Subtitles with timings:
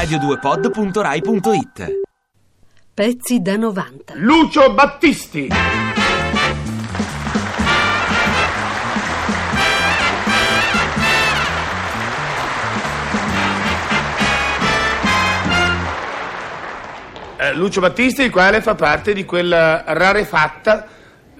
[0.00, 1.98] radio2pod.rai.it
[2.94, 4.14] Pezzi da 90.
[4.16, 5.48] Lucio Battisti.
[17.36, 20.86] Eh, Lucio Battisti, il quale fa parte di quella rarefatta,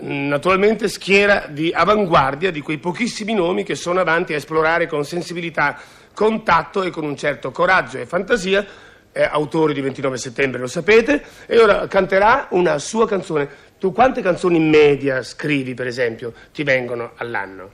[0.01, 5.79] naturalmente schiera di avanguardia di quei pochissimi nomi che sono avanti a esplorare con sensibilità,
[6.15, 8.67] contatto e con un certo coraggio e fantasia.
[9.13, 13.49] È autore di 29 settembre, lo sapete, e ora canterà una sua canzone.
[13.79, 17.73] Tu quante canzoni in media scrivi, per esempio, ti vengono all'anno?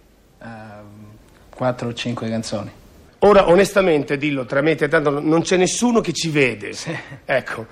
[1.51, 2.71] 4 o 5 canzoni.
[3.21, 6.73] Ora, onestamente, dillo tra me e te, tanto non c'è nessuno che ci vede.
[7.25, 7.67] Ecco,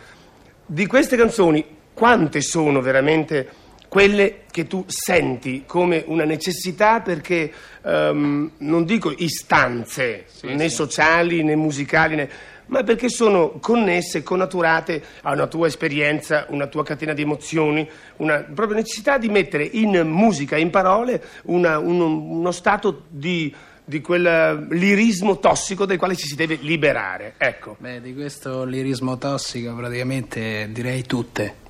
[0.66, 1.64] di queste canzoni,
[1.94, 3.48] quante sono veramente
[3.94, 7.52] quelle che tu senti come una necessità perché,
[7.84, 12.28] ehm, non dico istanze, né sociali né musicali, né-
[12.66, 18.38] ma perché sono connesse, connaturate a una tua esperienza, una tua catena di emozioni, una
[18.52, 24.66] propria necessità di mettere in musica, in parole, una- uno, uno stato di, di quel
[24.70, 27.34] lirismo tossico del quale ci si deve liberare.
[27.38, 27.76] Ecco.
[27.78, 31.62] Beh, di questo lirismo tossico praticamente direi tutte.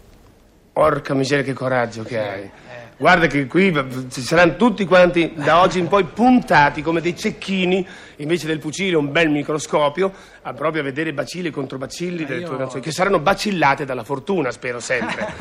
[0.74, 2.50] Porca miseria, che coraggio che hai.
[2.96, 3.72] Guarda che qui
[4.10, 8.96] ci saranno tutti quanti da oggi in poi puntati come dei cecchini, invece del fucile
[8.96, 13.20] un bel microscopio, a proprio a vedere bacilli e controbacilli delle tue canzoni, che saranno
[13.20, 15.32] bacillate dalla fortuna, spero sempre.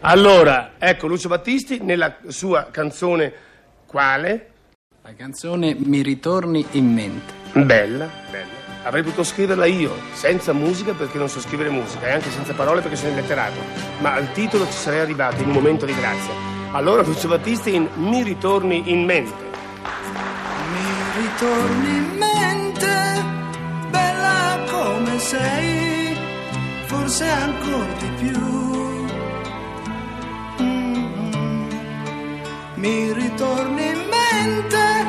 [0.00, 3.30] allora, ecco Lucio Battisti nella sua canzone
[3.84, 4.46] quale?
[5.02, 7.34] La canzone Mi ritorni in mente.
[7.52, 8.61] Bella, bella.
[8.84, 12.80] Avrei potuto scriverla io, senza musica perché non so scrivere musica, e anche senza parole
[12.80, 13.60] perché sono illetterato.
[14.00, 16.32] Ma al titolo ci sarei arrivato in un momento di grazia.
[16.72, 19.50] Allora Lucio Battisti in Mi ritorni in mente.
[20.72, 23.24] Mi ritorni in mente,
[23.90, 26.16] bella come sei,
[26.86, 28.40] forse ancora di più.
[30.60, 31.66] Mm.
[32.74, 35.06] Mi ritorni in mente,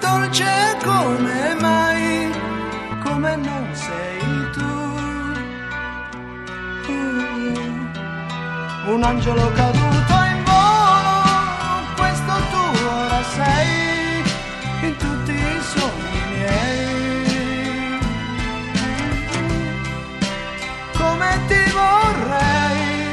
[0.00, 1.77] dolce come mai,
[8.90, 11.22] Un angelo caduto in volo,
[11.94, 14.24] questo tu ora sei
[14.80, 17.98] in tutti i sogni miei.
[20.94, 23.12] Come ti vorrei,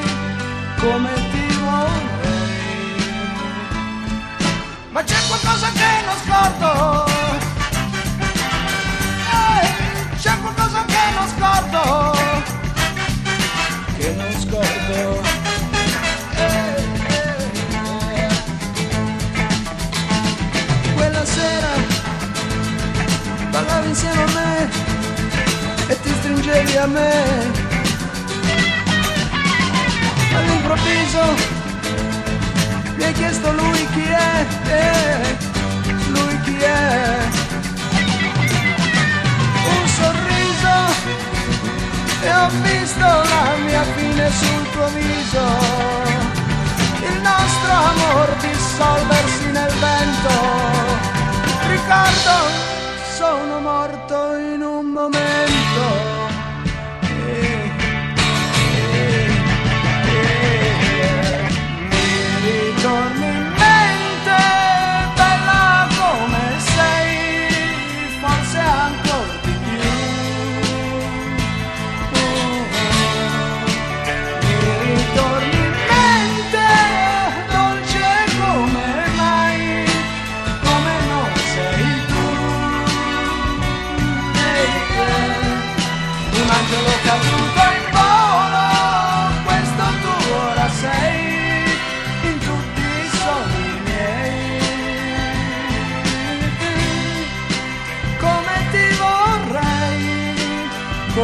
[0.80, 2.96] come ti vorrei.
[4.92, 7.04] Ma c'è qualcosa che non scordo.
[10.22, 12.18] C'è qualcosa che non scordo.
[13.98, 15.25] Che non scordo.
[26.46, 27.14] E stringevi a me.
[30.36, 31.24] All'improvviso
[32.96, 35.38] mi hai chiesto lui chi è, eh,
[36.08, 37.18] lui chi è.
[39.76, 40.76] Un sorriso
[42.22, 45.55] e ho visto la mia fine sul tuo viso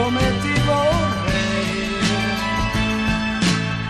[0.01, 2.00] come ti vorrei.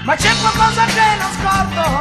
[0.04, 2.01] Ma c'è qualcosa che non scordo.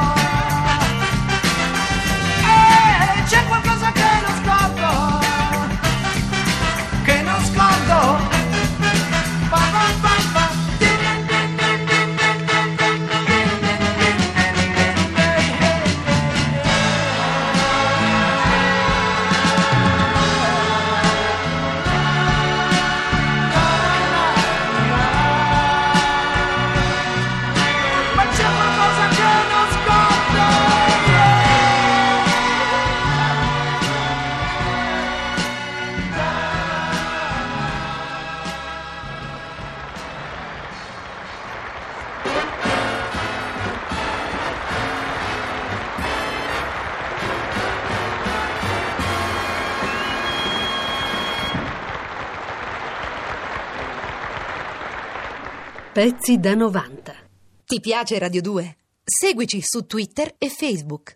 [55.93, 57.13] Pezzi da 90.
[57.67, 58.77] Ti piace Radio 2?
[59.03, 61.09] Seguici su Twitter e Facebook.